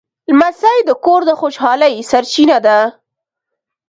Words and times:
لمسی 0.29 0.77
د 0.87 0.91
کور 1.05 1.21
د 1.29 1.31
خوشحالۍ 1.41 1.95
سرچینه 2.09 2.57
ده. 2.65 2.79